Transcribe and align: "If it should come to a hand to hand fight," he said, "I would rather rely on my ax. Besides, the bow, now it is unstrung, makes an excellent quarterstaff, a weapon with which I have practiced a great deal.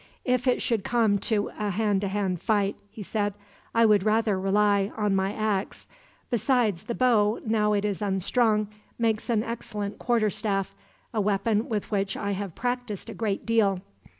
"If 0.25 0.47
it 0.47 0.63
should 0.63 0.83
come 0.83 1.19
to 1.29 1.51
a 1.59 1.69
hand 1.69 2.01
to 2.01 2.07
hand 2.07 2.41
fight," 2.41 2.75
he 2.89 3.03
said, 3.03 3.35
"I 3.75 3.85
would 3.85 4.01
rather 4.01 4.39
rely 4.39 4.91
on 4.97 5.15
my 5.15 5.31
ax. 5.31 5.87
Besides, 6.31 6.85
the 6.85 6.95
bow, 6.95 7.39
now 7.45 7.73
it 7.73 7.85
is 7.85 8.01
unstrung, 8.01 8.67
makes 8.97 9.29
an 9.29 9.43
excellent 9.43 9.99
quarterstaff, 9.99 10.73
a 11.13 11.21
weapon 11.21 11.69
with 11.69 11.91
which 11.91 12.17
I 12.17 12.31
have 12.31 12.55
practiced 12.55 13.09
a 13.11 13.13
great 13.13 13.45
deal. 13.45 13.79